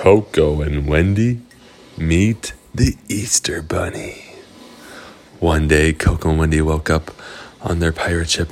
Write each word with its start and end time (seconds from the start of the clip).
Coco 0.00 0.62
and 0.62 0.88
Wendy 0.88 1.42
meet 1.98 2.54
the 2.74 2.96
Easter 3.06 3.60
Bunny. 3.60 4.34
One 5.40 5.68
day, 5.68 5.92
Coco 5.92 6.30
and 6.30 6.38
Wendy 6.38 6.62
woke 6.62 6.88
up 6.88 7.10
on 7.60 7.80
their 7.80 7.92
pirate 7.92 8.30
ship 8.30 8.48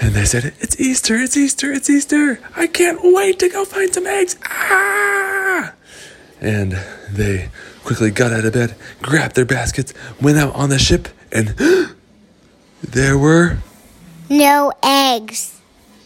and 0.00 0.12
they 0.12 0.24
said, 0.24 0.52
It's 0.58 0.80
Easter, 0.80 1.14
it's 1.14 1.36
Easter, 1.36 1.70
it's 1.70 1.88
Easter. 1.88 2.40
I 2.56 2.66
can't 2.66 2.98
wait 3.00 3.38
to 3.38 3.48
go 3.48 3.64
find 3.64 3.94
some 3.94 4.08
eggs. 4.08 4.36
Ah! 4.44 5.72
And 6.40 6.72
they 7.08 7.50
quickly 7.84 8.10
got 8.10 8.32
out 8.32 8.44
of 8.44 8.54
bed, 8.54 8.74
grabbed 9.02 9.36
their 9.36 9.44
baskets, 9.44 9.94
went 10.20 10.38
out 10.38 10.52
on 10.56 10.68
the 10.68 10.80
ship, 10.80 11.06
and 11.30 11.50
there 12.82 13.16
were. 13.16 13.58
No 14.28 14.72
eggs. 14.82 15.60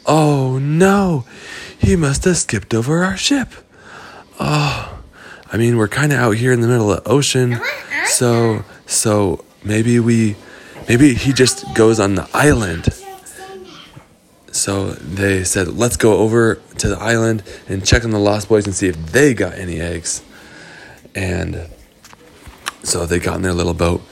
Oh 0.04 0.58
no! 0.58 1.24
He 1.79 1.96
must 1.96 2.26
have 2.26 2.36
skipped 2.36 2.74
over 2.74 3.02
our 3.02 3.16
ship. 3.16 3.54
Oh, 4.39 4.98
I 5.52 5.56
mean, 5.56 5.77
we're 5.77 5.88
kind 5.88 6.12
of 6.12 6.19
out 6.19 6.37
here 6.37 6.52
in 6.52 6.60
the 6.60 6.69
middle 6.69 6.92
of 6.92 7.02
the 7.02 7.10
ocean, 7.10 7.59
so 8.06 8.64
so 8.87 9.45
maybe 9.64 10.01
we, 10.01 10.37
maybe 10.88 11.14
he 11.14 11.33
just 11.33 11.64
goes 11.74 11.98
on 12.01 12.14
the 12.14 12.28
island. 12.33 12.88
So 14.52 14.91
they 14.92 15.45
said, 15.45 15.69
let's 15.69 15.97
go 15.97 16.19
over 16.19 16.56
to 16.78 16.88
the 16.88 16.98
island 16.98 17.42
and 17.69 17.87
check 17.87 18.05
on 18.05 18.11
the 18.11 18.19
Lost 18.19 18.48
Boys 18.48 18.66
and 18.66 18.74
see 18.74 18.88
if 18.88 18.97
they 19.12 19.34
got 19.34 19.55
any 19.55 19.80
eggs. 19.80 20.23
And 21.14 21.69
so 22.83 23.06
they 23.06 23.19
got 23.19 23.36
in 23.36 23.42
their 23.42 23.52
little 23.52 23.75
boat 23.75 24.02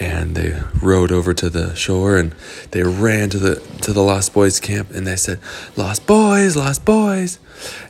and 0.00 0.34
they 0.34 0.60
rowed 0.82 1.12
over 1.12 1.32
to 1.34 1.48
the 1.48 1.74
shore 1.74 2.16
and 2.16 2.34
they 2.72 2.82
ran 2.82 3.30
to 3.30 3.38
the 3.38 3.56
to 3.82 3.92
the 3.92 4.02
Lost 4.02 4.34
Boys 4.34 4.58
camp 4.60 4.90
and 4.90 5.06
they 5.06 5.16
said, 5.16 5.38
"Lost 5.76 6.06
Boys, 6.06 6.56
Lost 6.56 6.84
Boys," 6.84 7.38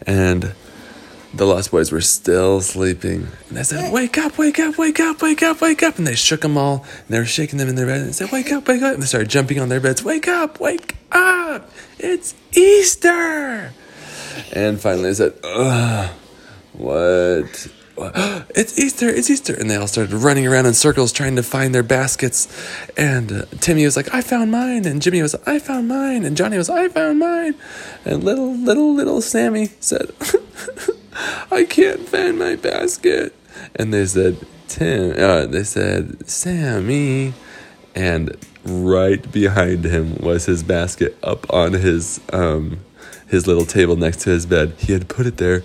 and 0.07 0.53
the 1.37 1.47
Lost 1.47 1.71
Boys 1.71 1.91
were 1.91 2.01
still 2.01 2.61
sleeping. 2.61 3.29
And 3.49 3.59
they 3.59 3.63
said, 3.63 3.93
"Wake 3.93 4.19
up, 4.19 4.39
wake 4.39 4.59
up, 4.59 4.79
wake 4.79 5.01
up, 5.01 5.21
wake 5.21 5.43
up, 5.43 5.61
wake 5.61 5.83
up!" 5.83 5.99
And 5.99 6.07
they 6.07 6.15
shook 6.15 6.43
them 6.43 6.57
all 6.57 6.85
and 6.85 7.09
they 7.09 7.19
were 7.19 7.25
shaking 7.25 7.59
them 7.59 7.69
in 7.69 7.75
their 7.75 7.87
bed 7.87 8.01
and 8.01 8.09
they 8.09 8.13
said, 8.13 8.31
"Wake 8.31 8.53
up, 8.53 8.69
wake 8.69 8.83
up!" 8.83 8.95
And 8.95 9.03
they 9.03 9.07
started 9.07 9.29
jumping 9.29 9.59
on 9.59 9.69
their 9.69 9.81
beds. 9.81 10.05
"Wake 10.05 10.29
up, 10.29 10.61
wake 10.61 10.97
up! 11.13 11.71
It's 11.99 12.35
Easter!" 12.53 13.73
And 14.53 14.81
finally, 14.81 15.11
they 15.11 15.15
said, 15.15 15.35
"Ugh, 15.43 16.11
what?" 16.73 17.69
it's 18.57 18.79
Easter, 18.79 19.09
it's 19.09 19.31
Easter. 19.31 19.55
And 19.55 19.71
they 19.71 19.77
all 19.77 19.87
started 19.87 20.13
running 20.13 20.47
around 20.47 20.67
in 20.67 20.75
circles 20.75 21.13
trying 21.13 21.37
to 21.37 21.43
find 21.43 21.75
their 21.75 21.83
baskets. 21.83 22.49
And 22.97 23.31
uh, 23.31 23.45
Timmy 23.61 23.85
was 23.85 23.97
like, 23.97 24.13
I 24.13 24.21
found 24.21 24.51
mine. 24.51 24.85
And 24.85 25.01
Jimmy 25.01 25.23
was, 25.23 25.35
I 25.47 25.59
found 25.59 25.89
mine. 25.89 26.25
And 26.25 26.37
Johnny 26.37 26.57
was, 26.57 26.69
I 26.69 26.89
found 26.89 27.21
mine. 27.21 27.55
And 28.05 28.25
little, 28.25 28.53
little, 28.53 28.95
little 28.95 29.21
Sammy 29.21 29.67
said, 29.79 30.13
I 31.53 31.65
can't 31.65 32.09
find 32.09 32.39
my 32.39 32.57
basket. 32.57 33.35
And 33.77 33.95
they 33.95 34.07
said, 34.07 34.45
Tim, 34.67 35.13
uh, 35.17 35.47
they 35.47 35.63
said, 35.63 36.29
Sammy. 36.29 37.35
And 37.95 38.37
right 38.65 39.31
behind 39.31 39.85
him 39.85 40.17
was 40.17 40.47
his 40.47 40.65
basket 40.65 41.17
up 41.23 41.53
on 41.53 41.75
his, 41.75 42.21
um, 42.33 42.81
his 43.29 43.47
little 43.47 43.65
table 43.65 43.95
next 43.95 44.23
to 44.23 44.31
his 44.31 44.47
bed. 44.47 44.75
He 44.79 44.93
had 44.93 45.09
put 45.09 45.27
it 45.27 45.37
there, 45.37 45.63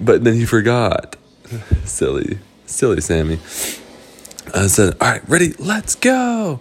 but 0.00 0.24
then 0.24 0.34
he 0.34 0.46
forgot 0.46 1.16
silly, 1.84 2.38
silly 2.66 3.00
Sammy. 3.00 3.38
I 4.54 4.66
said, 4.66 4.96
"All 5.00 5.08
right, 5.08 5.28
ready, 5.28 5.52
let's 5.58 5.94
go." 5.94 6.60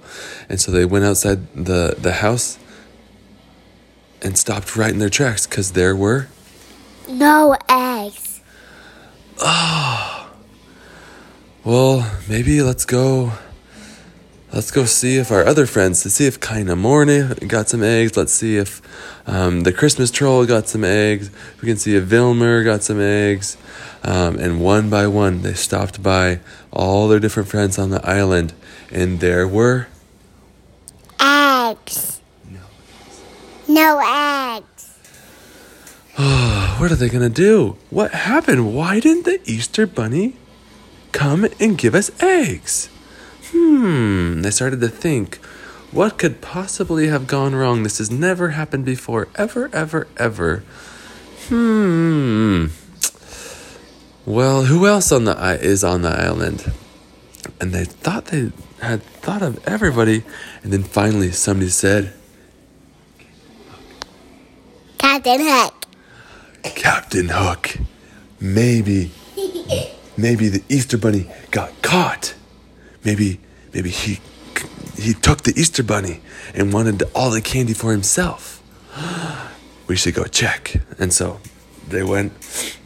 And 0.49 0.59
so 0.59 0.71
they 0.71 0.85
went 0.85 1.05
outside 1.05 1.53
the 1.53 1.95
the 1.97 2.13
house 2.13 2.57
and 4.21 4.37
stopped 4.37 4.75
right 4.75 4.91
in 4.91 4.99
their 4.99 5.09
tracks 5.09 5.45
because 5.45 5.71
there 5.71 5.95
were 5.95 6.27
No 7.07 7.57
eggs. 7.69 8.41
Oh, 9.39 10.29
well, 11.63 12.11
maybe 12.29 12.61
let's 12.61 12.85
go. 12.85 13.33
Let's 14.53 14.69
go 14.69 14.85
see 14.85 15.17
if 15.17 15.31
our 15.31 15.43
other 15.43 15.65
friends, 15.65 16.05
let's 16.05 16.15
see 16.15 16.27
if 16.27 16.39
Kaina 16.39 16.77
Morne 16.77 17.33
got 17.47 17.69
some 17.69 17.81
eggs. 17.81 18.15
Let's 18.15 18.31
see 18.31 18.57
if 18.57 18.81
um, 19.25 19.61
the 19.61 19.73
Christmas 19.73 20.11
troll 20.11 20.45
got 20.45 20.67
some 20.67 20.83
eggs. 20.83 21.31
We 21.59 21.67
can 21.67 21.77
see 21.77 21.95
if 21.95 22.03
Vilmer 22.03 22.63
got 22.63 22.83
some 22.83 23.01
eggs. 23.01 23.57
Um, 24.03 24.37
and 24.37 24.61
one 24.61 24.89
by 24.89 25.07
one, 25.07 25.41
they 25.41 25.53
stopped 25.53 26.03
by 26.03 26.39
all 26.71 27.07
their 27.07 27.19
different 27.19 27.49
friends 27.49 27.79
on 27.79 27.89
the 27.89 28.05
island, 28.05 28.53
and 28.91 29.19
there 29.21 29.47
were 29.47 29.87
Eggs. 31.19 32.19
No 33.67 33.99
eggs. 34.03 34.97
what 36.79 36.91
are 36.91 36.95
they 36.95 37.09
gonna 37.09 37.29
do? 37.29 37.77
What 37.89 38.11
happened? 38.11 38.75
Why 38.75 38.99
didn't 38.99 39.23
the 39.23 39.39
Easter 39.45 39.87
Bunny 39.87 40.35
come 41.13 41.47
and 41.59 41.77
give 41.77 41.95
us 41.95 42.11
eggs? 42.21 42.89
Hmm, 43.51 44.41
they 44.41 44.51
started 44.51 44.81
to 44.81 44.89
think, 44.89 45.37
what 45.91 46.17
could 46.17 46.41
possibly 46.41 47.07
have 47.07 47.25
gone 47.25 47.55
wrong? 47.55 47.83
This 47.83 47.99
has 47.99 48.11
never 48.11 48.49
happened 48.49 48.83
before, 48.83 49.29
ever, 49.35 49.69
ever, 49.73 50.07
ever. 50.17 50.63
Hmm. 51.47 52.67
Well, 54.25 54.63
who 54.63 54.87
else 54.87 55.11
on 55.11 55.25
the 55.25 55.35
is 55.61 55.83
on 55.83 56.01
the 56.01 56.09
island? 56.09 56.71
And 57.59 57.73
they 57.73 57.83
thought 57.83 58.25
they 58.25 58.51
had 58.81 59.03
thought 59.03 59.41
of 59.41 59.65
everybody, 59.67 60.23
and 60.63 60.71
then 60.71 60.83
finally 60.83 61.31
somebody 61.31 61.69
said, 61.69 62.13
Captain 64.97 65.41
Hook. 65.41 65.85
Captain 66.63 67.27
Hook. 67.29 67.77
Maybe, 68.39 69.11
maybe 70.17 70.47
the 70.47 70.63
Easter 70.69 70.97
Bunny 70.97 71.29
got 71.51 71.81
caught. 71.81 72.33
Maybe, 73.03 73.39
maybe 73.73 73.89
he 73.89 74.19
he 74.97 75.13
took 75.13 75.41
the 75.41 75.53
Easter 75.59 75.83
Bunny 75.83 76.21
and 76.53 76.71
wanted 76.71 77.03
all 77.13 77.29
the 77.29 77.41
candy 77.41 77.73
for 77.73 77.91
himself. 77.91 78.61
We 79.85 79.97
should 79.97 80.15
go 80.15 80.23
check. 80.23 80.75
And 80.97 81.11
so 81.11 81.41
they 81.93 82.03
went 82.03 82.33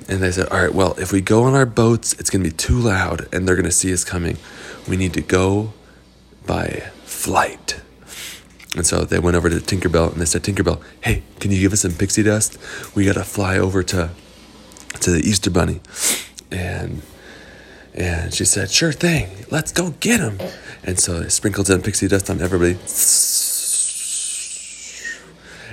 and 0.08 0.22
they 0.22 0.32
said, 0.32 0.50
All 0.50 0.62
right, 0.62 0.74
well, 0.74 0.94
if 1.00 1.12
we 1.12 1.22
go 1.22 1.44
on 1.44 1.56
our 1.56 1.66
boats, 1.66 2.14
it's 2.14 2.30
going 2.30 2.44
to 2.44 2.50
be 2.50 2.56
too 2.56 2.78
loud 2.78 3.28
and 3.34 3.48
they're 3.48 3.56
going 3.56 3.66
to 3.66 3.72
see 3.72 3.92
us 3.92 4.04
coming. 4.04 4.38
We 4.88 4.98
need 4.98 5.14
to 5.14 5.22
go 5.22 5.74
by 6.46 6.92
flight. 7.04 7.82
And 8.76 8.86
so 8.86 9.06
they 9.06 9.20
went 9.20 9.36
over 9.36 9.50
to 9.50 9.56
Tinkerbell 9.56 10.12
and 10.12 10.22
they 10.22 10.26
said, 10.26 10.44
Tinkerbell, 10.44 10.82
hey, 11.02 11.24
can 11.40 11.52
you 11.52 11.60
give 11.60 11.74
us 11.74 11.82
some 11.82 11.94
pixie 11.94 12.24
dust? 12.24 12.58
We 12.96 13.06
got 13.06 13.16
to 13.16 13.24
fly 13.24 13.58
over 13.58 13.82
to 13.84 14.12
to 15.00 15.12
the 15.12 15.20
Easter 15.20 15.50
Bunny. 15.50 15.82
And 16.52 17.02
and 17.94 18.32
she 18.34 18.46
said, 18.46 18.70
sure 18.70 18.92
thing, 18.92 19.46
let's 19.50 19.72
go 19.72 19.90
get 20.00 20.20
him. 20.20 20.40
And 20.84 21.00
so 21.00 21.20
they 21.20 21.30
sprinkled 21.30 21.66
some 21.66 21.82
pixie 21.82 22.08
dust 22.08 22.30
on 22.30 22.42
everybody. 22.42 22.78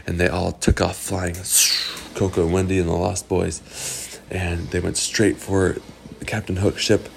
And 0.06 0.18
they 0.18 0.28
all 0.28 0.52
took 0.52 0.80
off 0.80 0.96
flying. 0.96 1.36
Coco 2.14 2.44
and 2.44 2.52
Wendy 2.52 2.78
and 2.78 2.88
the 2.88 2.94
Lost 2.94 3.28
Boys. 3.28 4.20
And 4.30 4.68
they 4.68 4.80
went 4.80 4.96
straight 4.96 5.36
for 5.36 5.76
Captain 6.26 6.56
Hook's 6.56 6.82
ship. 6.82 7.08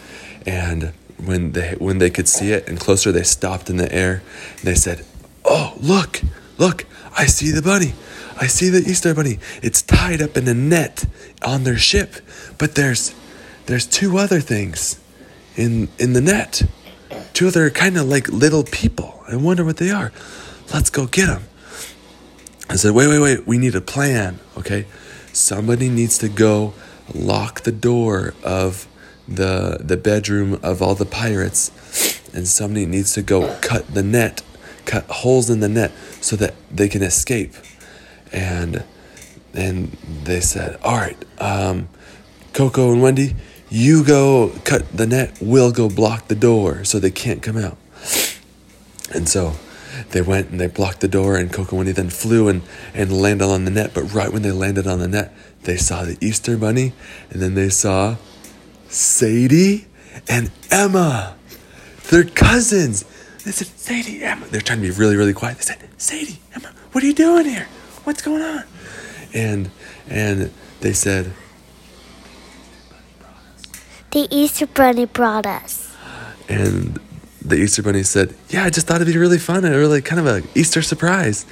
And 0.45 0.93
when 1.23 1.53
they 1.53 1.75
when 1.77 1.97
they 1.97 2.09
could 2.09 2.27
see 2.27 2.51
it 2.51 2.67
and 2.67 2.79
closer, 2.79 3.11
they 3.11 3.23
stopped 3.23 3.69
in 3.69 3.77
the 3.77 3.91
air. 3.93 4.21
And 4.57 4.61
they 4.61 4.75
said, 4.75 5.05
"Oh, 5.45 5.73
look, 5.79 6.21
look! 6.57 6.85
I 7.17 7.25
see 7.25 7.51
the 7.51 7.61
bunny. 7.61 7.93
I 8.39 8.47
see 8.47 8.69
the 8.69 8.79
Easter 8.79 9.13
bunny. 9.13 9.39
It's 9.63 9.81
tied 9.81 10.21
up 10.21 10.37
in 10.37 10.47
a 10.47 10.53
net 10.53 11.05
on 11.43 11.63
their 11.63 11.77
ship. 11.77 12.15
But 12.57 12.75
there's 12.75 13.15
there's 13.65 13.85
two 13.85 14.17
other 14.17 14.39
things 14.39 14.99
in 15.55 15.89
in 15.97 16.13
the 16.13 16.21
net. 16.21 16.63
Two 17.33 17.47
other 17.47 17.69
kind 17.69 17.97
of 17.97 18.07
like 18.07 18.27
little 18.29 18.63
people. 18.63 19.23
I 19.27 19.35
wonder 19.35 19.63
what 19.63 19.77
they 19.77 19.91
are. 19.91 20.11
Let's 20.73 20.89
go 20.89 21.07
get 21.07 21.27
them." 21.27 21.43
I 22.69 22.75
said, 22.75 22.93
"Wait, 22.93 23.07
wait, 23.07 23.19
wait. 23.19 23.47
We 23.47 23.57
need 23.57 23.75
a 23.75 23.81
plan. 23.81 24.39
Okay, 24.57 24.85
somebody 25.33 25.89
needs 25.89 26.17
to 26.19 26.29
go 26.29 26.73
lock 27.13 27.61
the 27.61 27.71
door 27.71 28.33
of." 28.43 28.87
the 29.27 29.77
the 29.81 29.97
bedroom 29.97 30.59
of 30.63 30.81
all 30.81 30.95
the 30.95 31.05
pirates 31.05 31.69
and 32.33 32.47
somebody 32.47 32.85
needs 32.85 33.13
to 33.13 33.21
go 33.21 33.57
cut 33.61 33.85
the 33.93 34.03
net 34.03 34.41
cut 34.85 35.03
holes 35.05 35.49
in 35.49 35.59
the 35.59 35.67
net 35.67 35.91
so 36.21 36.35
that 36.35 36.53
they 36.71 36.87
can 36.87 37.01
escape 37.01 37.53
and 38.31 38.83
and 39.53 39.91
they 40.23 40.39
said 40.39 40.79
all 40.81 40.95
right 40.95 41.17
um, 41.39 41.89
coco 42.53 42.91
and 42.91 43.01
wendy 43.01 43.35
you 43.69 44.03
go 44.03 44.53
cut 44.63 44.89
the 44.95 45.05
net 45.05 45.37
we'll 45.41 45.73
go 45.73 45.89
block 45.89 46.29
the 46.29 46.35
door 46.35 46.85
so 46.85 46.99
they 46.99 47.11
can't 47.11 47.41
come 47.41 47.57
out 47.57 47.77
and 49.13 49.27
so 49.27 49.53
they 50.11 50.21
went 50.21 50.49
and 50.49 50.59
they 50.59 50.67
blocked 50.67 51.01
the 51.01 51.07
door 51.07 51.35
and 51.35 51.55
wendy 51.71 51.91
then 51.91 52.09
flew 52.09 52.47
and 52.47 52.61
and 52.93 53.11
landed 53.11 53.45
on 53.45 53.65
the 53.65 53.71
net 53.71 53.91
but 53.93 54.03
right 54.13 54.31
when 54.31 54.41
they 54.41 54.51
landed 54.51 54.87
on 54.87 54.99
the 54.99 55.07
net 55.07 55.33
they 55.63 55.77
saw 55.77 56.03
the 56.03 56.17
easter 56.21 56.57
bunny 56.57 56.93
and 57.29 57.41
then 57.41 57.55
they 57.55 57.69
saw 57.69 58.15
Sadie 58.89 59.85
and 60.27 60.51
Emma. 60.71 61.35
They're 62.09 62.23
cousins. 62.23 63.03
They 63.43 63.51
said, 63.51 63.67
Sadie, 63.67 64.23
Emma. 64.23 64.45
They're 64.47 64.61
trying 64.61 64.81
to 64.81 64.87
be 64.87 64.91
really, 64.91 65.15
really 65.15 65.33
quiet. 65.33 65.57
They 65.57 65.63
said, 65.63 65.89
Sadie, 65.97 66.39
Emma, 66.55 66.69
what 66.91 67.03
are 67.03 67.07
you 67.07 67.13
doing 67.13 67.45
here? 67.45 67.67
What's 68.03 68.21
going 68.21 68.41
on? 68.41 68.63
And 69.33 69.69
and 70.09 70.51
they 70.79 70.93
said, 70.93 71.33
The 74.11 74.27
Easter 74.31 74.67
Bunny 74.67 75.05
brought 75.05 75.45
us. 75.45 75.95
And 76.47 76.99
the 77.47 77.55
Easter 77.55 77.81
Bunny 77.81 78.03
said, 78.03 78.35
Yeah, 78.49 78.63
I 78.63 78.69
just 78.69 78.87
thought 78.87 79.01
it'd 79.01 79.13
be 79.13 79.17
really 79.17 79.39
fun 79.39 79.63
and 79.63 79.73
really 79.75 80.01
kind 80.01 80.19
of 80.19 80.27
a 80.27 80.43
Easter 80.57 80.81
surprise. 80.81 81.45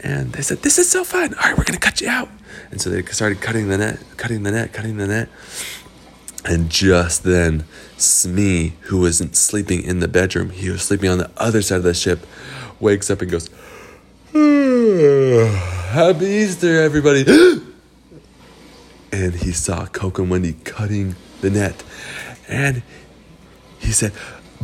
And 0.00 0.32
they 0.32 0.42
said, 0.42 0.58
This 0.58 0.78
is 0.78 0.90
so 0.90 1.02
fun. 1.02 1.34
All 1.34 1.42
right, 1.42 1.56
we're 1.56 1.64
to 1.64 1.78
cut 1.78 2.00
you 2.00 2.08
out. 2.08 2.28
And 2.70 2.80
so 2.80 2.90
they 2.90 3.02
started 3.04 3.40
cutting 3.40 3.68
the 3.68 3.78
net, 3.78 4.00
cutting 4.16 4.42
the 4.42 4.50
net, 4.50 4.72
cutting 4.72 4.96
the 4.98 5.06
net. 5.06 5.28
And 6.44 6.68
just 6.68 7.22
then, 7.22 7.64
Smee, 7.96 8.74
who 8.82 9.00
wasn't 9.00 9.34
sleeping 9.34 9.82
in 9.82 10.00
the 10.00 10.08
bedroom, 10.08 10.50
he 10.50 10.68
was 10.68 10.82
sleeping 10.82 11.08
on 11.08 11.16
the 11.16 11.30
other 11.38 11.62
side 11.62 11.76
of 11.76 11.84
the 11.84 11.94
ship, 11.94 12.26
wakes 12.80 13.10
up 13.10 13.22
and 13.22 13.30
goes, 13.30 13.48
Happy 15.90 16.26
Easter, 16.26 16.82
everybody. 16.82 17.24
and 19.12 19.34
he 19.34 19.52
saw 19.52 19.86
Coco 19.86 20.22
and 20.22 20.30
Wendy 20.30 20.52
cutting 20.64 21.16
the 21.40 21.48
net. 21.48 21.82
And 22.46 22.82
he 23.78 23.92
said, 23.92 24.12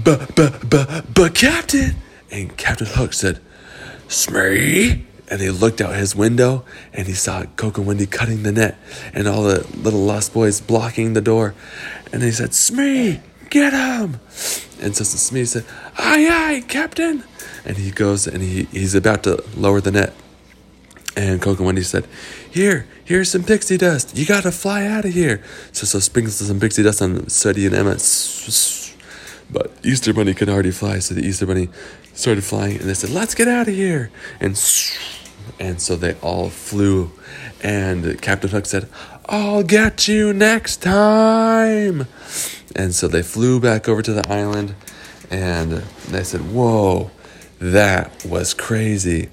But, 0.02 0.34
but, 0.34 0.68
but, 0.68 1.12
but, 1.12 1.34
Captain. 1.34 1.96
And 2.30 2.56
Captain 2.56 2.86
Hook 2.86 3.12
said, 3.12 3.40
Smee. 4.08 5.06
And 5.28 5.40
he 5.40 5.50
looked 5.50 5.80
out 5.80 5.94
his 5.94 6.16
window 6.16 6.64
and 6.92 7.06
he 7.06 7.12
saw 7.12 7.44
Coco 7.56 7.82
and 7.82 7.88
Wendy 7.88 8.06
cutting 8.06 8.42
the 8.42 8.50
net 8.50 8.76
and 9.14 9.28
all 9.28 9.44
the 9.44 9.64
little 9.76 10.00
lost 10.00 10.32
boys 10.34 10.60
blocking 10.60 11.12
the 11.12 11.20
door. 11.20 11.54
And 12.12 12.22
he 12.22 12.32
said, 12.32 12.52
Smee, 12.52 13.20
get 13.48 13.72
him. 13.72 14.18
And 14.80 14.96
so 14.96 15.04
Smee 15.04 15.44
said, 15.44 15.64
Aye, 15.96 16.28
aye, 16.28 16.64
Captain. 16.66 17.22
And 17.64 17.76
he 17.76 17.92
goes 17.92 18.26
and 18.26 18.42
he, 18.42 18.64
he's 18.64 18.96
about 18.96 19.22
to 19.24 19.44
lower 19.56 19.80
the 19.80 19.92
net. 19.92 20.14
And 21.16 21.40
Coco 21.40 21.58
and 21.58 21.66
Wendy 21.66 21.82
said, 21.82 22.08
Here, 22.50 22.88
here's 23.04 23.30
some 23.30 23.44
pixie 23.44 23.76
dust. 23.76 24.16
You 24.16 24.26
gotta 24.26 24.50
fly 24.50 24.86
out 24.86 25.04
of 25.04 25.12
here. 25.12 25.44
So 25.70 25.86
so 25.86 26.00
sprinkles 26.00 26.36
some 26.36 26.58
pixie 26.58 26.82
dust 26.82 27.02
on 27.02 27.28
Sadie 27.28 27.66
and 27.66 27.74
Emma. 27.74 27.98
But 29.52 29.72
Easter 29.82 30.12
Bunny 30.12 30.34
could 30.34 30.48
already 30.48 30.70
fly, 30.70 30.98
so 31.00 31.14
the 31.14 31.26
Easter 31.26 31.46
Bunny 31.46 31.68
started 32.14 32.44
flying 32.44 32.78
and 32.78 32.88
they 32.88 32.94
said, 32.94 33.10
Let's 33.10 33.34
get 33.34 33.48
out 33.48 33.68
of 33.68 33.74
here. 33.74 34.10
And 34.40 34.60
and 35.58 35.80
so 35.80 35.96
they 35.96 36.14
all 36.22 36.50
flew. 36.50 37.10
And 37.62 38.20
Captain 38.22 38.50
Hook 38.50 38.66
said, 38.66 38.88
I'll 39.26 39.62
get 39.62 40.08
you 40.08 40.32
next 40.32 40.78
time. 40.78 42.06
And 42.74 42.94
so 42.94 43.08
they 43.08 43.22
flew 43.22 43.60
back 43.60 43.88
over 43.88 44.02
to 44.02 44.12
the 44.12 44.28
island 44.32 44.74
and 45.30 45.72
they 46.08 46.24
said, 46.24 46.52
Whoa, 46.52 47.10
that 47.58 48.24
was 48.24 48.54
crazy. 48.54 49.28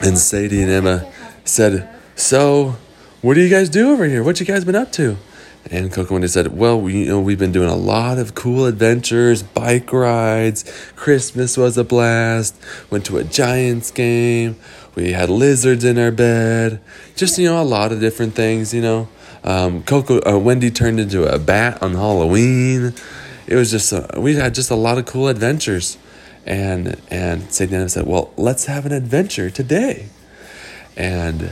And 0.00 0.18
Sadie 0.18 0.62
and 0.62 0.70
Emma 0.70 1.12
said, 1.44 1.88
So, 2.16 2.76
what 3.22 3.34
do 3.34 3.40
you 3.40 3.48
guys 3.48 3.68
do 3.68 3.92
over 3.92 4.06
here? 4.06 4.22
What 4.22 4.40
you 4.40 4.46
guys 4.46 4.64
been 4.64 4.74
up 4.74 4.92
to? 4.92 5.16
And 5.70 5.90
Coco 5.90 6.14
Wendy 6.14 6.28
said, 6.28 6.56
Well, 6.56 6.80
we, 6.80 7.04
you 7.04 7.08
know, 7.08 7.20
we've 7.20 7.38
been 7.38 7.52
doing 7.52 7.70
a 7.70 7.76
lot 7.76 8.18
of 8.18 8.34
cool 8.34 8.66
adventures, 8.66 9.42
bike 9.42 9.92
rides. 9.92 10.64
Christmas 10.94 11.56
was 11.56 11.78
a 11.78 11.84
blast. 11.84 12.54
Went 12.90 13.06
to 13.06 13.16
a 13.16 13.24
Giants 13.24 13.90
game. 13.90 14.56
We 14.94 15.12
had 15.12 15.30
lizards 15.30 15.84
in 15.84 15.98
our 15.98 16.10
bed. 16.10 16.80
Just, 17.16 17.38
you 17.38 17.46
know, 17.46 17.60
a 17.60 17.64
lot 17.64 17.92
of 17.92 18.00
different 18.00 18.34
things, 18.34 18.74
you 18.74 18.82
know. 18.82 19.08
Um, 19.42 19.82
Coco, 19.82 20.20
uh, 20.20 20.38
Wendy 20.38 20.70
turned 20.70 21.00
into 21.00 21.24
a 21.24 21.38
bat 21.38 21.82
on 21.82 21.92
Halloween. 21.92 22.94
It 23.46 23.56
was 23.56 23.70
just, 23.70 23.92
a, 23.92 24.08
we 24.18 24.34
had 24.34 24.54
just 24.54 24.70
a 24.70 24.76
lot 24.76 24.98
of 24.98 25.06
cool 25.06 25.28
adventures. 25.28 25.98
And, 26.46 27.00
and 27.10 27.50
Sadie 27.52 27.88
said, 27.88 28.06
Well, 28.06 28.32
let's 28.36 28.66
have 28.66 28.84
an 28.84 28.92
adventure 28.92 29.48
today. 29.48 30.08
And 30.96 31.50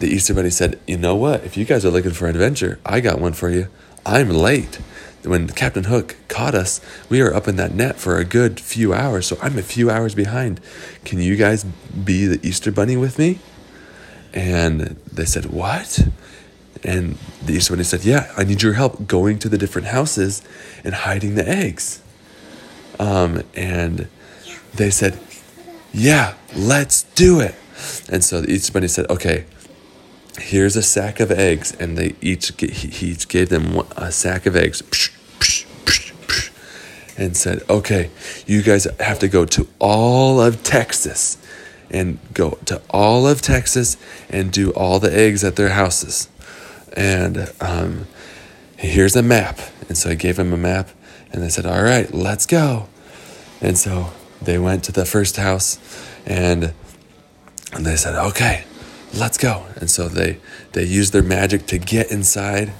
the 0.00 0.08
Easter 0.08 0.34
Bunny 0.34 0.50
said, 0.50 0.78
You 0.86 0.96
know 0.96 1.14
what? 1.14 1.44
If 1.44 1.56
you 1.56 1.64
guys 1.64 1.84
are 1.84 1.90
looking 1.90 2.10
for 2.10 2.26
an 2.26 2.34
adventure, 2.34 2.80
I 2.84 3.00
got 3.00 3.20
one 3.20 3.34
for 3.34 3.50
you. 3.50 3.68
I'm 4.04 4.30
late. 4.30 4.76
When 5.22 5.48
Captain 5.48 5.84
Hook 5.84 6.16
caught 6.28 6.54
us, 6.54 6.80
we 7.10 7.22
were 7.22 7.34
up 7.34 7.46
in 7.46 7.56
that 7.56 7.74
net 7.74 7.96
for 7.96 8.16
a 8.16 8.24
good 8.24 8.58
few 8.58 8.94
hours, 8.94 9.26
so 9.26 9.36
I'm 9.42 9.58
a 9.58 9.62
few 9.62 9.90
hours 9.90 10.14
behind. 10.14 10.58
Can 11.04 11.20
you 11.20 11.36
guys 11.36 11.64
be 11.64 12.24
the 12.24 12.40
Easter 12.46 12.72
Bunny 12.72 12.96
with 12.96 13.18
me? 13.18 13.38
And 14.32 14.96
they 15.12 15.26
said, 15.26 15.46
What? 15.46 16.08
And 16.82 17.18
the 17.44 17.52
Easter 17.52 17.74
Bunny 17.74 17.84
said, 17.84 18.04
Yeah, 18.04 18.32
I 18.38 18.44
need 18.44 18.62
your 18.62 18.72
help 18.72 19.06
going 19.06 19.38
to 19.40 19.50
the 19.50 19.58
different 19.58 19.88
houses 19.88 20.42
and 20.82 20.94
hiding 20.94 21.34
the 21.34 21.46
eggs. 21.46 22.02
Um, 22.98 23.42
and 23.54 24.08
they 24.74 24.88
said, 24.88 25.20
Yeah, 25.92 26.34
let's 26.56 27.02
do 27.02 27.40
it. 27.40 27.54
And 28.10 28.24
so 28.24 28.40
the 28.40 28.50
Easter 28.50 28.72
Bunny 28.72 28.88
said, 28.88 29.10
Okay, 29.10 29.44
here's 30.40 30.76
a 30.76 30.82
sack 30.82 31.20
of 31.20 31.30
eggs 31.30 31.72
and 31.78 31.96
they 31.96 32.14
each 32.20 32.52
he 32.58 33.10
each 33.10 33.28
gave 33.28 33.48
them 33.48 33.76
a 33.96 34.10
sack 34.10 34.46
of 34.46 34.56
eggs 34.56 34.82
and 37.16 37.36
said 37.36 37.62
okay 37.68 38.10
you 38.46 38.62
guys 38.62 38.86
have 38.98 39.18
to 39.18 39.28
go 39.28 39.44
to 39.44 39.68
all 39.78 40.40
of 40.40 40.62
texas 40.62 41.36
and 41.90 42.18
go 42.32 42.52
to 42.64 42.80
all 42.90 43.26
of 43.26 43.42
texas 43.42 43.96
and 44.28 44.52
do 44.52 44.70
all 44.70 44.98
the 44.98 45.12
eggs 45.12 45.42
at 45.44 45.56
their 45.56 45.70
houses. 45.70 46.28
And 46.92 47.52
um, 47.60 48.06
here's 48.76 49.16
a 49.16 49.22
map. 49.22 49.58
And 49.88 49.98
so 49.98 50.10
i 50.10 50.14
gave 50.14 50.38
him 50.38 50.52
a 50.52 50.56
map 50.56 50.90
and 51.32 51.42
they 51.42 51.48
said 51.48 51.66
all 51.66 51.82
right 51.82 52.12
let's 52.14 52.46
go. 52.46 52.88
And 53.60 53.76
so 53.76 54.12
they 54.40 54.58
went 54.58 54.84
to 54.84 54.92
the 54.92 55.04
first 55.04 55.36
house 55.36 55.78
and, 56.24 56.72
and 57.72 57.84
they 57.84 57.96
said 57.96 58.14
okay 58.14 58.64
let's 59.14 59.38
go. 59.38 59.66
And 59.76 59.90
so 59.90 60.08
they, 60.08 60.38
they 60.72 60.84
used 60.84 61.12
their 61.12 61.22
magic 61.22 61.66
to 61.66 61.78
get 61.78 62.10
inside 62.10 62.72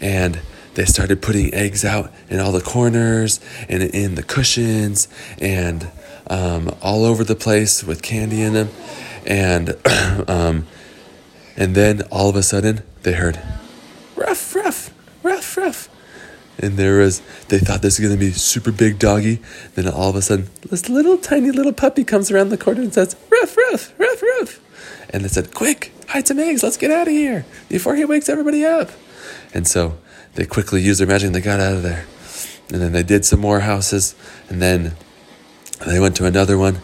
and 0.00 0.40
they 0.74 0.84
started 0.84 1.20
putting 1.22 1.52
eggs 1.54 1.84
out 1.84 2.12
in 2.28 2.38
all 2.38 2.52
the 2.52 2.60
corners 2.60 3.40
and 3.68 3.82
in 3.82 4.14
the 4.14 4.22
cushions 4.22 5.08
and 5.40 5.90
um, 6.28 6.74
all 6.82 7.04
over 7.04 7.24
the 7.24 7.34
place 7.34 7.82
with 7.82 8.02
candy 8.02 8.42
in 8.42 8.52
them. 8.52 8.68
And, 9.26 9.76
um, 10.28 10.66
and 11.56 11.74
then 11.74 12.02
all 12.12 12.28
of 12.28 12.36
a 12.36 12.42
sudden 12.42 12.82
they 13.02 13.14
heard, 13.14 13.40
ruff, 14.14 14.54
ruff, 14.54 14.90
ruff, 15.22 15.56
ruff. 15.56 15.88
And 16.60 16.76
there 16.76 16.98
was, 16.98 17.22
they 17.48 17.60
thought 17.60 17.82
this 17.82 17.98
was 17.98 18.08
going 18.08 18.18
to 18.18 18.24
be 18.24 18.32
super 18.32 18.72
big 18.72 18.98
doggy. 18.98 19.40
Then 19.74 19.88
all 19.88 20.10
of 20.10 20.16
a 20.16 20.22
sudden, 20.22 20.48
this 20.68 20.88
little 20.88 21.16
tiny 21.16 21.52
little 21.52 21.72
puppy 21.72 22.02
comes 22.02 22.32
around 22.32 22.48
the 22.48 22.58
corner 22.58 22.82
and 22.82 22.92
says, 22.92 23.14
ruff, 23.30 23.56
ruff, 23.56 23.94
ruff, 23.98 24.22
ruff 24.22 24.57
and 25.10 25.24
they 25.24 25.28
said, 25.28 25.54
Quick, 25.54 25.92
hide 26.08 26.26
some 26.26 26.38
eggs, 26.38 26.62
let's 26.62 26.76
get 26.76 26.90
out 26.90 27.06
of 27.06 27.12
here 27.12 27.44
before 27.68 27.96
he 27.96 28.04
wakes 28.04 28.28
everybody 28.28 28.64
up. 28.64 28.90
And 29.54 29.66
so 29.66 29.98
they 30.34 30.46
quickly 30.46 30.82
used 30.82 31.00
their 31.00 31.06
magic 31.06 31.26
and 31.26 31.34
they 31.34 31.40
got 31.40 31.60
out 31.60 31.74
of 31.74 31.82
there. 31.82 32.06
And 32.70 32.82
then 32.82 32.92
they 32.92 33.02
did 33.02 33.24
some 33.24 33.40
more 33.40 33.60
houses, 33.60 34.14
and 34.50 34.60
then 34.60 34.92
they 35.86 35.98
went 35.98 36.16
to 36.16 36.26
another 36.26 36.58
one, 36.58 36.80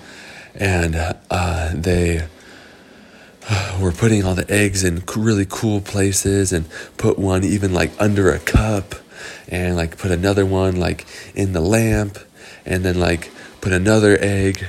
and 0.54 0.96
uh, 1.30 1.72
they 1.74 2.26
were 3.80 3.92
putting 3.92 4.24
all 4.24 4.34
the 4.34 4.50
eggs 4.50 4.84
in 4.84 5.02
really 5.16 5.46
cool 5.48 5.80
places 5.80 6.52
and 6.52 6.66
put 6.96 7.18
one 7.18 7.44
even 7.44 7.74
like 7.74 7.92
under 8.00 8.30
a 8.30 8.38
cup 8.38 8.94
and 9.48 9.76
like 9.76 9.98
put 9.98 10.10
another 10.10 10.46
one 10.46 10.76
like 10.76 11.06
in 11.34 11.52
the 11.52 11.60
lamp 11.60 12.18
and 12.64 12.84
then 12.84 12.98
like 12.98 13.30
put 13.60 13.72
another 13.72 14.16
egg 14.20 14.66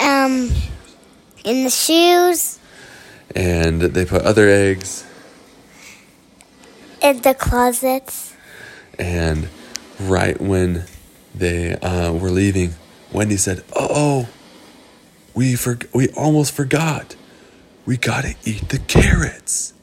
um, 0.00 0.50
in 1.44 1.64
the 1.64 1.70
shoes. 1.70 2.58
And 3.34 3.80
they 3.80 4.04
put 4.04 4.22
other 4.22 4.48
eggs. 4.48 5.06
In 7.02 7.22
the 7.22 7.34
closets. 7.34 8.34
And 8.98 9.48
right 10.00 10.40
when 10.40 10.84
they 11.34 11.76
uh, 11.76 12.12
were 12.12 12.30
leaving, 12.30 12.74
Wendy 13.12 13.36
said, 13.36 13.62
"Oh, 13.76 14.28
we 15.34 15.54
for- 15.54 15.78
we 15.94 16.08
almost 16.10 16.52
forgot. 16.52 17.14
We 17.86 17.96
gotta 17.96 18.34
eat 18.44 18.70
the 18.70 18.78
carrots." 18.80 19.74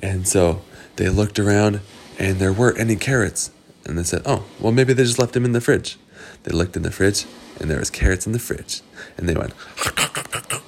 And 0.00 0.28
so 0.28 0.60
they 0.96 1.08
looked 1.08 1.38
around, 1.38 1.80
and 2.18 2.38
there 2.38 2.52
weren't 2.52 2.78
any 2.78 2.96
carrots. 2.96 3.50
And 3.86 3.96
they 3.98 4.02
said, 4.02 4.22
"Oh, 4.26 4.44
well, 4.60 4.72
maybe 4.72 4.92
they 4.92 5.04
just 5.04 5.18
left 5.18 5.32
them 5.32 5.46
in 5.46 5.52
the 5.52 5.60
fridge." 5.62 5.96
They 6.42 6.52
looked 6.52 6.76
in 6.76 6.82
the 6.82 6.90
fridge, 6.90 7.24
and 7.62 7.70
there 7.70 7.78
was 7.78 7.90
carrots 7.90 8.26
in 8.26 8.32
the 8.32 8.38
fridge. 8.38 8.82
And 9.16 9.28
they 9.28 9.34
went 9.34 9.54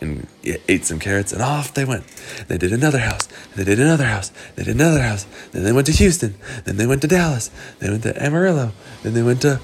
and 0.00 0.26
ate 0.44 0.84
some 0.84 0.98
carrots, 0.98 1.32
and 1.32 1.42
off 1.42 1.74
they 1.74 1.84
went. 1.84 2.06
They 2.48 2.56
did 2.56 2.72
another 2.72 2.98
house. 2.98 3.28
They 3.54 3.64
did 3.64 3.78
another 3.78 4.04
house. 4.04 4.32
They 4.56 4.64
did 4.64 4.74
another 4.74 5.02
house. 5.02 5.26
Then 5.52 5.64
they 5.64 5.72
went 5.72 5.86
to 5.86 5.92
Houston. 5.92 6.34
Then 6.64 6.78
they 6.78 6.86
went 6.86 7.02
to 7.02 7.08
Dallas. 7.08 7.50
They 7.78 7.90
went 7.90 8.02
to 8.04 8.22
Amarillo. 8.22 8.72
Then 9.02 9.14
they 9.14 9.22
went 9.22 9.42
to 9.42 9.60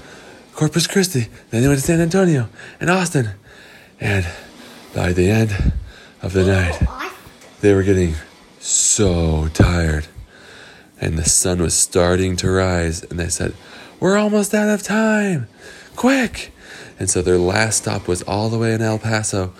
Corpus 0.53 0.87
Christi. 0.87 1.27
Then 1.49 1.63
they 1.63 1.67
went 1.67 1.79
to 1.79 1.85
San 1.85 1.99
Antonio 1.99 2.49
and 2.79 2.89
Austin. 2.89 3.31
And 3.99 4.25
by 4.93 5.11
the 5.11 5.29
end 5.29 5.73
of 6.21 6.33
the 6.33 6.45
night, 6.45 7.11
they 7.61 7.73
were 7.73 7.83
getting 7.83 8.15
so 8.59 9.47
tired. 9.53 10.07
And 11.01 11.17
the 11.17 11.25
sun 11.25 11.61
was 11.61 11.73
starting 11.73 12.35
to 12.37 12.49
rise. 12.49 13.03
And 13.03 13.19
they 13.19 13.29
said, 13.29 13.53
We're 13.99 14.17
almost 14.17 14.53
out 14.53 14.69
of 14.69 14.83
time. 14.83 15.47
Quick! 15.95 16.51
And 16.99 17.09
so 17.09 17.21
their 17.21 17.37
last 17.37 17.83
stop 17.83 18.07
was 18.07 18.21
all 18.23 18.49
the 18.49 18.57
way 18.57 18.73
in 18.73 18.81
El 18.81 18.99
Paso. 18.99 19.53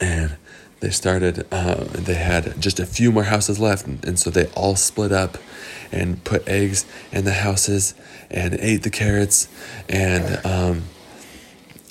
And 0.00 0.36
they 0.80 0.90
started. 0.90 1.46
Uh, 1.52 1.84
they 1.84 2.14
had 2.14 2.60
just 2.60 2.80
a 2.80 2.86
few 2.86 3.12
more 3.12 3.24
houses 3.24 3.60
left, 3.60 3.86
and, 3.86 4.18
so 4.18 4.30
they 4.30 4.46
all 4.48 4.74
split 4.74 5.12
up 5.12 5.38
and 5.92 6.22
put 6.24 6.46
eggs 6.48 6.84
in 7.12 7.24
the 7.24 7.32
houses 7.32 7.94
and 8.30 8.54
ate 8.54 8.82
the 8.82 8.90
carrots 8.90 9.48
and 9.88 10.44
um, 10.44 10.82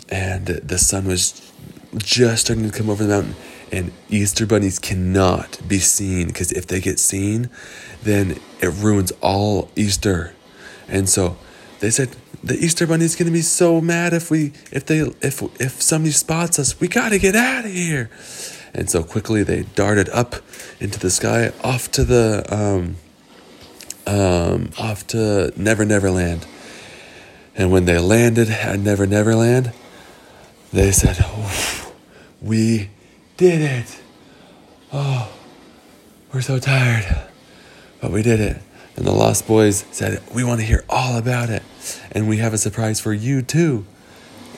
and 0.10 0.48
the 0.48 0.78
sun 0.78 1.06
was 1.06 1.54
just 1.98 2.46
starting 2.46 2.70
to 2.70 2.78
come 2.78 2.90
over 2.90 3.04
the 3.06 3.10
mountain 3.10 3.36
and 3.72 3.94
Easter 4.10 4.46
bunnies 4.46 4.80
cannot 4.80 5.60
be 5.66 5.80
seen 5.80 6.28
because 6.28 6.52
if 6.52 6.68
they 6.68 6.82
get 6.82 7.00
seen, 7.00 7.50
then 8.04 8.38
it 8.62 8.68
ruins 8.68 9.14
all 9.22 9.72
Easter. 9.78 10.34
And 10.90 11.08
so 11.08 11.38
they 11.82 11.90
said 11.90 12.16
the 12.44 12.56
Easter 12.56 12.88
bunny 12.88 13.06
is 13.06 13.16
to 13.16 13.26
be 13.26 13.42
so 13.42 13.82
mad 13.82 14.14
if 14.14 14.32
we 14.32 14.54
if 14.72 14.86
they 14.86 15.00
if 15.22 15.42
if 15.60 15.82
somebody 15.82 16.12
spots 16.12 16.60
us, 16.60 16.80
we 16.80 16.88
got 16.88 17.10
to 17.10 17.20
get 17.20 17.36
out 17.36 17.66
of 17.66 17.72
here. 17.72 18.10
And 18.74 18.90
so 18.90 19.04
quickly 19.04 19.44
they 19.44 19.64
darted 19.76 20.08
up 20.10 20.36
into 20.80 21.00
the 21.00 21.10
sky 21.10 21.52
off 21.64 21.92
to 21.92 22.04
the 22.04 22.46
um 22.50 22.96
um 24.08 24.70
off 24.78 25.06
to 25.08 25.52
Never 25.58 25.84
Never 25.84 26.12
Land. 26.12 26.46
And 27.56 27.72
when 27.72 27.86
they 27.86 27.98
landed 27.98 28.50
at 28.50 28.80
Never 28.80 29.08
Never 29.08 29.36
Land, 29.36 29.74
they 30.72 30.92
said, 30.92 31.18
"We 32.42 32.90
did 33.38 33.62
it. 33.62 34.00
Oh, 34.94 35.32
we're 36.32 36.42
so 36.42 36.60
tired, 36.60 37.28
but 38.00 38.12
we 38.12 38.22
did 38.22 38.40
it. 38.40 38.62
And 38.96 39.06
the 39.06 39.12
Lost 39.12 39.48
Boys 39.48 39.86
said, 39.92 40.22
We 40.34 40.44
want 40.44 40.60
to 40.60 40.66
hear 40.66 40.84
all 40.90 41.18
about 41.18 41.50
it. 41.50 41.64
And 42.12 42.28
we 42.28 42.38
have 42.38 42.54
a 42.54 42.58
surprise 42.58 43.00
for 43.00 43.14
you, 43.14 43.42
too. 43.42 43.86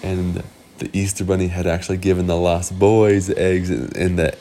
And 0.01 0.43
the 0.79 0.89
Easter 0.91 1.23
Bunny 1.23 1.47
had 1.47 1.67
actually 1.67 1.97
given 1.97 2.27
the 2.27 2.35
Lost 2.35 2.77
Boys 2.77 3.29
eggs, 3.29 3.69
and 3.69 4.19
the, 4.19 4.35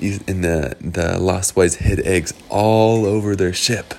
in 0.00 0.40
the, 0.40 0.76
the 0.80 1.18
Lost 1.18 1.54
Boys 1.54 1.76
hid 1.76 2.00
eggs 2.06 2.32
all 2.48 3.04
over 3.06 3.36
their 3.36 3.52
ship. 3.52 3.94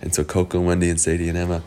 And 0.00 0.14
so 0.14 0.24
Coco, 0.24 0.60
Wendy, 0.60 0.90
and 0.90 1.00
Sadie 1.00 1.28
and 1.28 1.38
Emma 1.38 1.62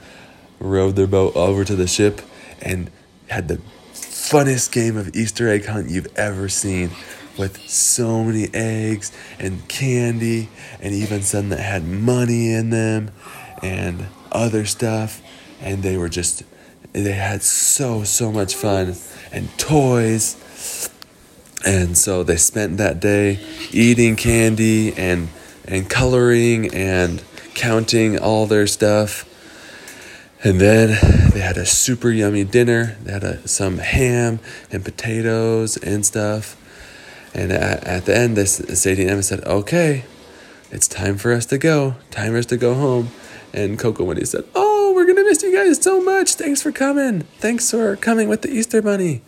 rowed 0.59 0.95
their 0.95 1.07
boat 1.07 1.35
over 1.35 1.63
to 1.63 1.75
the 1.75 1.87
ship 1.87 2.21
and 2.61 2.89
had 3.29 3.47
the 3.47 3.61
funnest 3.93 4.71
game 4.71 4.97
of 4.97 5.15
Easter 5.15 5.47
egg 5.47 5.65
hunt 5.65 5.89
you've 5.89 6.13
ever 6.17 6.49
seen 6.49 6.91
with 7.37 7.69
so 7.69 8.23
many 8.23 8.49
eggs 8.53 9.11
and 9.39 9.67
candy 9.67 10.49
and 10.79 10.93
even 10.93 11.21
some 11.21 11.49
that 11.49 11.59
had 11.59 11.83
money 11.83 12.53
in 12.53 12.69
them 12.69 13.11
and 13.61 14.07
other 14.31 14.65
stuff. 14.65 15.21
And 15.61 15.83
they 15.83 15.97
were 15.97 16.09
just 16.09 16.43
they 16.93 17.11
had 17.11 17.41
so 17.41 18.03
so 18.03 18.31
much 18.31 18.55
fun 18.55 18.95
and 19.31 19.57
toys. 19.57 20.89
And 21.65 21.97
so 21.97 22.23
they 22.23 22.37
spent 22.37 22.77
that 22.77 22.99
day 22.99 23.39
eating 23.71 24.15
candy 24.15 24.93
and 24.93 25.29
and 25.65 25.89
coloring 25.89 26.73
and 26.73 27.23
counting 27.53 28.19
all 28.19 28.45
their 28.45 28.67
stuff. 28.67 29.31
And 30.43 30.61
then 30.61 30.89
they 31.33 31.39
had 31.39 31.57
a 31.57 31.65
super 31.65 32.11
yummy 32.11 32.43
dinner. 32.43 32.97
They 33.01 33.13
had 33.13 33.23
a, 33.23 33.47
some 33.47 33.79
ham 33.79 34.39
and 34.71 34.85
potatoes 34.85 35.75
and 35.77 36.05
stuff 36.05 36.55
and 37.35 37.51
at, 37.51 37.83
at 37.83 38.05
the 38.05 38.17
end, 38.17 38.37
this 38.37 38.55
Sadie 38.73 39.03
and 39.03 39.11
Emma 39.11 39.23
said, 39.23 39.43
"Okay, 39.43 40.05
it's 40.71 40.87
time 40.87 41.17
for 41.17 41.33
us 41.33 41.45
to 41.47 41.57
go. 41.57 41.95
Time 42.09 42.31
for 42.31 42.37
us 42.37 42.45
to 42.47 42.57
go 42.57 42.73
home." 42.73 43.09
And 43.53 43.77
Coco 43.77 44.05
Wendy 44.05 44.25
said, 44.25 44.45
"Oh, 44.55 44.93
we're 44.95 45.05
gonna 45.05 45.23
miss 45.23 45.43
you 45.43 45.53
guys 45.53 45.81
so 45.83 46.01
much. 46.01 46.35
Thanks 46.35 46.61
for 46.61 46.71
coming. 46.71 47.25
Thanks 47.39 47.69
for 47.69 47.95
coming 47.97 48.29
with 48.29 48.41
the 48.41 48.49
Easter 48.49 48.81
Bunny." 48.81 49.21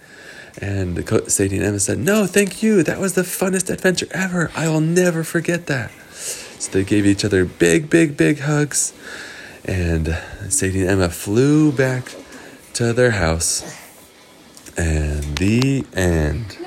And 0.60 1.08
Sadie 1.28 1.58
and 1.58 1.66
Emma 1.66 1.80
said, 1.80 2.00
"No, 2.00 2.26
thank 2.26 2.64
you. 2.64 2.82
That 2.82 3.00
was 3.00 3.14
the 3.14 3.22
funnest 3.24 3.70
adventure 3.70 4.08
ever. 4.12 4.52
I 4.56 4.68
will 4.70 4.82
never 4.82 5.24
forget 5.24 5.68
that." 5.68 5.92
So 6.60 6.72
they 6.72 6.84
gave 6.84 7.06
each 7.06 7.24
other 7.24 7.46
big, 7.46 7.90
big, 7.90 8.18
big 8.18 8.40
hugs. 8.40 8.94
And 9.66 10.18
Sadie 10.50 10.82
and 10.82 10.90
Emma 10.90 11.10
flew 11.10 11.72
back 11.72 12.16
to 12.74 12.94
their 12.94 13.12
house. 13.12 13.64
And 14.78 15.38
the 15.38 15.86
end. 15.94 16.58